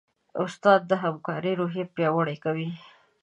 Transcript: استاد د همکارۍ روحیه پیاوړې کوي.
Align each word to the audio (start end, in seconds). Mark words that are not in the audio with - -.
استاد 0.43 0.81
د 0.87 0.91
همکارۍ 1.03 1.53
روحیه 1.59 1.85
پیاوړې 1.95 2.35
کوي. 2.43 2.69